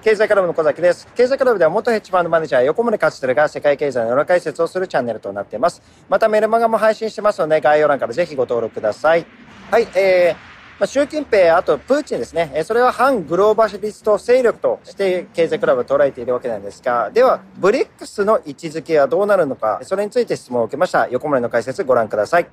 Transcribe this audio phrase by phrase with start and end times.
[0.00, 1.08] 経済クラブの小崎です。
[1.16, 5.82] 経済クラブでは元ヘッジファンドマネージャー横森勝輝が世界経済の裏解説をするチャンネルとなっています。
[6.08, 9.26] またメルマガも配信してますので概要欄からぜひご登録ください。
[9.72, 10.48] はい、えー、
[10.78, 21.08] まあ、習近平、あとプーチンですね、えそれは反グローバリスト勢力として経済クラブを捉えているわけなんですが、では、ブリックスの位置づけはどうなるのか、それについて質問を受けました。
[21.08, 22.46] 横森の解説ご覧ください。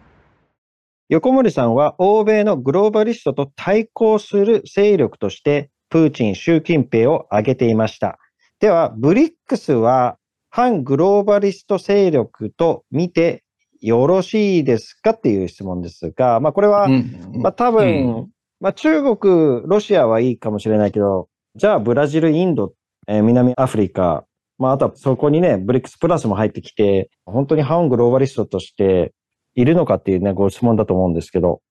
[1.10, 8.20] 横森さんは欧米のグローバリストと対抗する勢力としてプーチン、習近平を挙げていました。
[8.60, 10.18] では、ブリックスは
[10.50, 13.46] 反グローバリスト勢力と見て
[13.80, 16.90] よろしいですかっていう質問ですが、まあこれは、
[17.36, 18.28] まあ多分、
[18.60, 22.74] まあ中国、ロシアはいいかもしれないけど、じゃあブラジル、インド、
[23.08, 24.26] えー、南アフリカ、
[24.58, 29.14] まああとはそこにね、ブリックスプラスも入ってきて、本当に反グローバリストとして
[29.56, 31.62] いるのかっていうね、ご質問だと思うんですけど。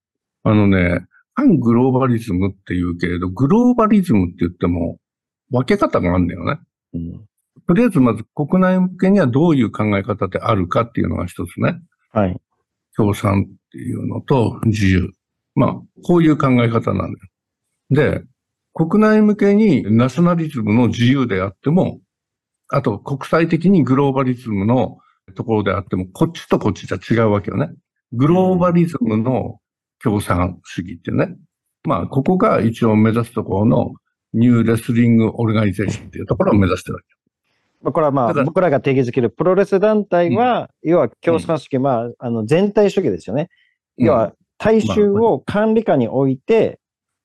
[0.44, 4.98] あのね、反グローバリズムっていうけれど、グローバリズムって言っても
[5.50, 6.60] 分け方があるんだよね。
[6.94, 7.24] うん、
[7.66, 11.80] とりあえずまず国内向けにはどういう考え方であるかっていうのが一つね。
[12.12, 12.36] はい。
[12.96, 15.10] 共産っていうのと自由。
[15.56, 18.20] まあ、こういう考え方なんだよ。
[18.20, 18.24] で、
[18.72, 22.00] 国内向けにナショナリズムの自由であっても、
[22.68, 24.98] あと国際的にグローバリズムの
[25.36, 27.70] ところであっても、こっちとこっちじゃ違うわけよね。
[28.12, 29.58] グローバリズムの
[30.04, 31.34] 共産主義ってね。
[31.82, 33.94] まあ、ここが一応目指すところの
[34.34, 37.90] ニューレスリングオルガニゼーションっていうところを目指してるわけ。
[37.90, 43.48] これはまあ、僕らが定義づけるプロレス団体は、うん、要は共産主義、まあ、あの、全体主義ですよね。
[43.96, 46.80] 要は、大衆を管理下に置いて、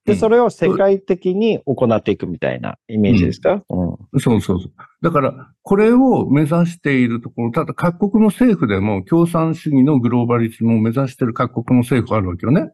[0.05, 4.71] で、それを世界的に行っていくみたいなイメージですか、うんうん、そうそうそう。
[5.01, 12.71] だから、これを目指しているところ、ただ各国の政府でも共産主義のグローバリズムを目指している各国の政府があるわけよね。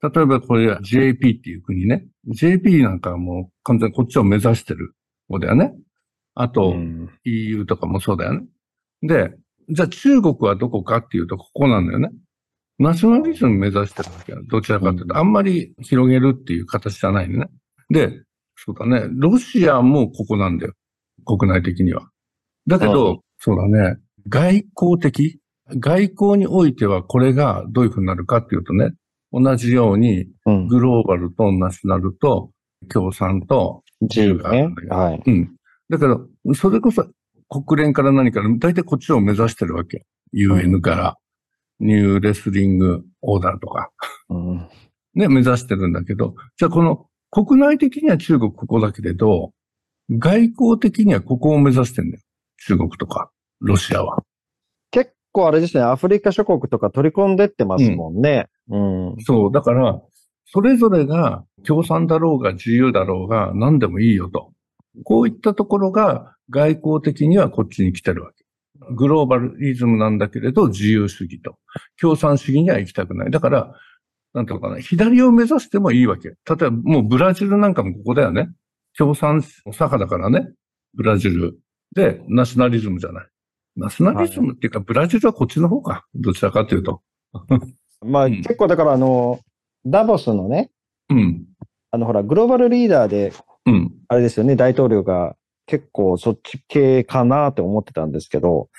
[0.00, 2.06] 例えばこれ JP っていう国ね。
[2.28, 4.94] JP なんかはもう完全にこっちを目指してる
[5.28, 5.74] 方だよね。
[6.34, 6.76] あと、
[7.24, 8.46] EU とかもそうだよね。
[9.02, 9.34] で、
[9.70, 12.10] じゃあ中国はどこかっていうとここなんだよね。
[12.78, 14.42] ナショナリズム目指してるわけよ。
[14.48, 17.48] どちらかというと、あんまり広げるっていう形じゃないね。
[17.90, 18.22] で、
[18.56, 19.08] そうだね。
[19.10, 20.74] ロシアもここなんだよ。
[21.24, 22.08] 国内的には。
[22.66, 23.96] だけど、そうだね。
[24.28, 25.40] 外交的
[25.76, 28.92] 外交においてはこれがどういうふうになるかっていうとね、
[29.32, 30.26] 同じように、
[30.68, 32.50] グローバルとナショナルと
[32.88, 35.22] 共産と自由があるんだけど、はい。
[35.26, 35.56] うん。
[35.90, 37.06] だけど、それこそ
[37.48, 40.04] 国連から何から、大体こっちを目指してるわけ。
[40.32, 41.16] UN から、
[41.80, 43.90] ニューレスリングオーダーとか。
[44.30, 44.68] うん、
[45.14, 49.52] ね、目指してるんだけど、じゃあこの国内的には中国ここだけれど、
[50.10, 52.22] 外交的にはここを目指してんだよ。
[52.66, 53.30] 中国とか、
[53.60, 54.22] ロシアは。
[54.90, 58.48] 結構あれですね、アフリカ諸国とか取り込んでってますもんね。
[58.68, 60.00] うん、そう、だから、
[60.46, 64.52] それぞれが共産だろうが自由だろうが何でもいいよと。
[65.04, 68.37] こういったところが外交的にはこっちに来てるわけ。
[68.94, 71.56] グローバリズムなんだけれど自由主義と。
[72.00, 73.30] 共産主義には行きたくない。
[73.30, 73.74] だから、
[74.34, 76.28] なんていうのかな、左を目指してもいいわけ。
[76.28, 78.48] 例えばもうブラジルなんかもここだよね。
[78.96, 80.48] 共産左派だからね。
[80.94, 81.58] ブラジル。
[81.94, 83.26] で、ナショナリズムじゃない。
[83.76, 86.06] ナショナリズムっていうか、ブラジルはこっちの方か。
[86.14, 87.00] どちらかというと。
[88.04, 89.40] まあ、うん、結構だからあの、
[89.86, 90.70] ダボスのね、
[91.10, 91.46] うん。
[91.90, 93.32] あのほら、グローバルリーダーで、
[93.66, 93.92] うん。
[94.08, 95.36] あれですよね、大統領が
[95.68, 98.70] 結構そっち系かなって思ってたんですけど。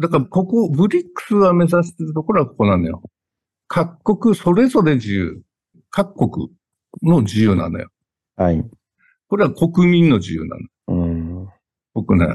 [0.00, 3.02] だからここ、ブリックスが目指してるところはここなんだよ。
[3.68, 5.42] 各国それぞれ自由。
[5.90, 6.48] 各国
[7.02, 7.88] の自由なのよ。
[8.36, 8.64] はい。
[9.28, 11.04] これは国民の自由なの。
[11.04, 11.48] うん。
[11.92, 12.26] 僕ね。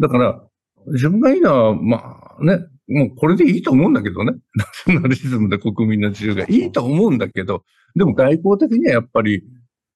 [0.00, 0.42] だから、
[0.88, 2.58] 自分がいいのは、まあね、
[2.88, 4.32] もうこれでいいと思うんだけどね。
[4.54, 7.64] ナショナリズムで国民の自由がいいと思うんだけど、
[7.94, 9.44] でも外交的にはやっぱり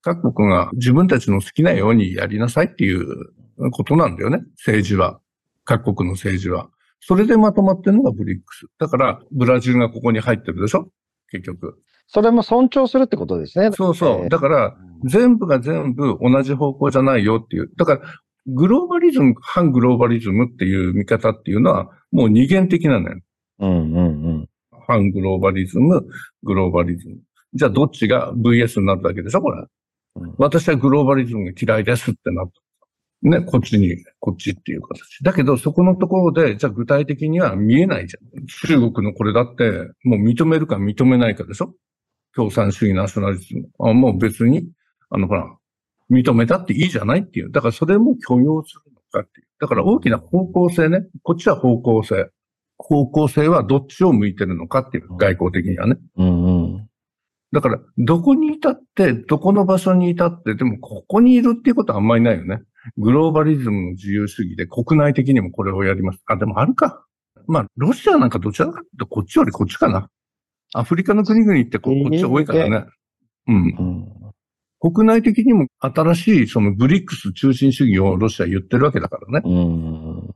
[0.02, 3.06] 各国が自分たちの好きなようにやりなさいっていう
[3.72, 4.40] ことなんだよね。
[4.58, 5.20] 政治は。
[5.64, 6.70] 各国の政治は。
[7.00, 8.66] それでまとまってるのがブリックス。
[8.78, 10.88] だから、ブラジルがここに入ってるでしょ？
[11.30, 11.78] 結局。
[12.06, 13.70] それも尊重するってことですね。
[13.72, 14.28] そうそう。
[14.28, 17.70] だから、全部が全部同じ方向じゃないよっていう。
[17.76, 18.00] だから、
[18.46, 23.20] グローバリズム、反グローバリズムっていう見方っていうのは、もう二元的なのよ。
[23.58, 24.00] うんうんう
[24.38, 24.48] ん。
[24.86, 26.06] 反グローバリズム、
[26.42, 27.16] グローバリズム。
[27.52, 29.62] じゃあどっちが VS になるだけでしょこれ。
[30.20, 32.52] うん、私はグローバリズムが嫌いですってなった。
[33.20, 35.24] ね、こっちに、こっちっていう形。
[35.24, 38.46] だけど、そこのところで、じゃあ具体的には見えないじゃん。
[38.46, 39.70] 中国のこれだって、
[40.04, 41.74] もう認めるか認めないかでしょ？
[42.36, 43.68] 共産主義ナショナリズム。
[43.80, 44.68] あもう別に、
[45.10, 45.52] あの、ほら、
[46.10, 47.50] 認めたっていいじゃないっていう。
[47.50, 49.46] だからそれも許容するのかっていう。
[49.60, 51.04] だから大きな方向性ね。
[51.24, 52.30] こっちは方向性。
[52.76, 55.08] 方向性はどっちを向いてるのかっていう。
[55.16, 55.96] 外交的にはね。
[56.16, 56.57] うんうん、
[57.52, 62.62] だから、どこにいたって、どこの場所にいたって、でもここにいるっていうことはあんまりないよね。
[62.96, 66.18] グローバリズムの自由主義で国内的にもこれをやります。
[66.26, 67.04] あ、でもあるか。
[67.46, 70.08] まあ、ロシアなんかどちらかというとこっちよりこっちかな。
[70.74, 72.86] アフリカの国々ってここっち多いからね。
[73.46, 73.56] うん。
[73.56, 74.08] うん
[74.80, 79.42] 国内的にも新しいそのブリックス中心主義をロシア言ってるわけだからね。
[79.44, 80.34] うん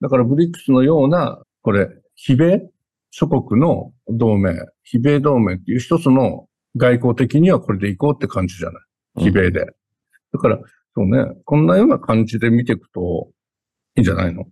[0.00, 2.68] だからブリックスのような、これ、非米
[3.10, 4.52] 諸国の同盟、
[4.82, 6.46] 非米同盟っていう一つの
[6.76, 8.80] 外交的にはこれでいこうって感じじゃな
[9.18, 9.24] い？
[9.24, 9.66] 非米で。
[10.32, 10.58] だから、
[10.96, 13.30] そうね、こんなような感じで見ていくと
[13.96, 14.46] いいんじゃないの？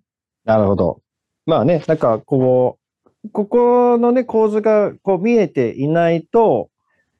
[0.44, 1.00] なるほど。
[1.46, 2.78] まあね、なんかこ
[3.24, 6.70] う、ここのね、構図がこう見えていないと、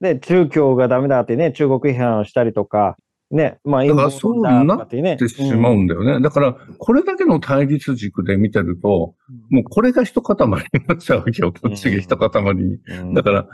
[0.00, 2.96] ね、中共がダメだってね、中国批判をしたりとか、
[3.30, 6.20] ね、まあだからそうなってしまうんだよね。
[6.20, 9.14] だから、これだけの対立軸で見てると、
[9.48, 11.52] もうこれが一塊になっちゃうわけよ。
[11.52, 12.78] こっちが一塊に。
[13.00, 13.46] うんだから、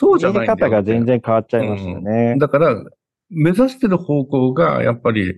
[0.00, 2.36] そうじゃないんだよ方が全然変わっちゃいますよね。
[2.38, 2.82] だから、
[3.28, 5.34] 目指してる方向が、やっぱり、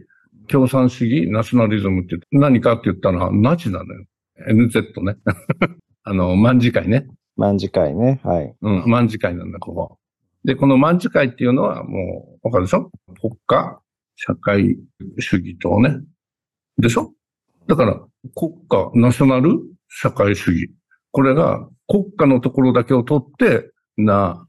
[0.49, 4.05] 共産主義、ナショナリズムって何かって言ったら、ナチなのよ。
[4.49, 5.17] NZ ね。
[6.05, 7.07] あの、卍会ね。
[7.37, 8.21] 卍会ね。
[8.23, 8.55] はい。
[8.63, 9.99] うん、卍会なんだ、ここ。
[10.45, 12.91] で、この卍会っていうのは、もう、わかるでしょ？
[13.21, 13.81] 国家、
[14.17, 14.79] 社会
[15.19, 16.01] 主義とね。
[16.79, 17.13] でしょ？
[17.67, 18.01] だから、
[18.37, 19.59] 国家、ナショナル、
[19.89, 20.71] 社会主義。
[21.11, 24.47] これが、国家のところだけを取って、な、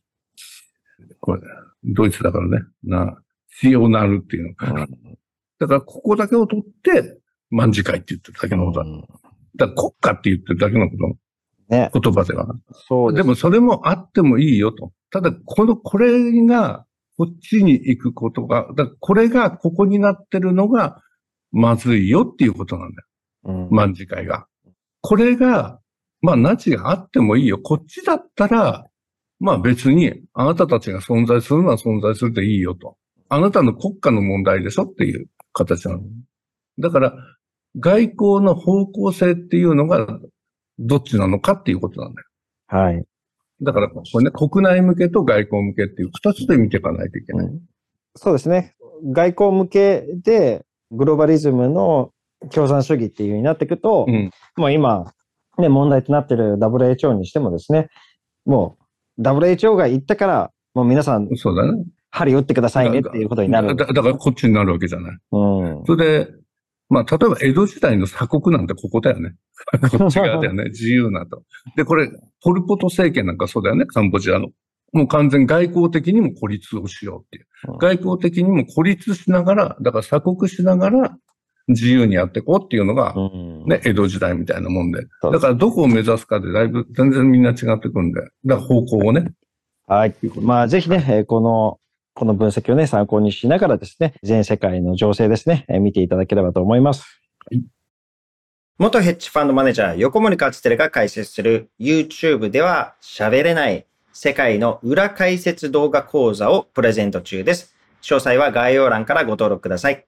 [1.24, 1.42] これ、
[1.86, 3.18] ドイツだからね、な、
[3.62, 4.88] シオナルっていうのかな。
[5.58, 7.18] だから、ここだけを取って、
[7.50, 8.86] 卍会って言ってるだけのことだ。
[8.86, 9.04] うん
[9.56, 11.16] だから国家って言ってるだけのこ
[11.70, 11.92] ね。
[11.94, 12.48] と、言葉では。
[12.88, 14.92] そうでもそれもあってもいいよと。
[15.12, 16.86] ただ、この、これが、
[17.16, 21.04] こっちに行くことが、だこれがここになってるのが、
[21.52, 23.08] まずいよっていうことなんだよ。
[23.46, 24.48] うん卍会が。
[25.02, 25.80] これが、
[26.22, 27.60] まあ、ナチがあってもいいよ。
[27.60, 28.88] こっちだったら、
[29.44, 32.96] まあ別に、あなたたちが存在するのは存在するでいいよと。
[33.28, 36.04] あなたの国家の問題でしょっていう形なの。
[36.80, 37.14] だから、
[37.78, 40.08] 外交の方向性っていうのが、
[40.80, 42.28] どっちなのかっていうことなんだよ。
[42.68, 43.04] はい。
[43.62, 47.50] だから、これね、国内向けと外交向けっていう二つで見ていかないといけない。
[48.16, 48.76] そうですね。
[49.04, 52.12] 外交向けでグローバリズムの
[52.50, 54.32] 共産主義っていう風になっていくと、うん。
[54.56, 55.14] もう今、
[55.58, 57.90] ね、問題となっている WHO にしてもですね、
[58.46, 58.83] もう
[59.20, 61.84] WHO が言ったから、もう皆さん、そうだね。
[62.10, 63.76] 針打ってくださいねっていうことになる。
[63.76, 65.18] だだからこっちになるわけじゃない。
[65.32, 65.84] うん。
[65.86, 66.32] それで、
[66.90, 69.34] まあ、例えば江戸時代の鎖国なんてここだよね。
[69.98, 70.66] こっち側だよね。
[70.66, 71.42] 自由なと。
[71.76, 72.12] で、これ、
[72.44, 73.86] ポルポト政権なんかそうだよね。
[73.86, 74.50] カンボジアの。
[74.92, 77.78] もう完全外交的にも孤立をしようっていううん。
[77.80, 81.18] 外交的にも孤立しながら、だから鎖国しながら
[81.68, 85.06] 自由にやっていこうっていうのが、うんね、江戸時代みたいなもんで。
[85.22, 88.22] だからどこを目指すかでだいぶ全然みんな違ってくるんで。
[88.22, 89.32] だから方向をね。
[89.88, 90.16] はい。
[90.42, 91.80] まあ、ぜひね、えーこの、
[92.16, 97.22] この分析をね、参考にしながらですね、全世界の情勢ですね、えー見ていただければと思います。
[98.80, 107.76] 元ヘッジファンドマネージャー横森勝輝が解説する YouTube では喋れない世界の裏解説動画講座をプレゼント中です。
[108.02, 110.06] 詳細は概要欄からご登録ください。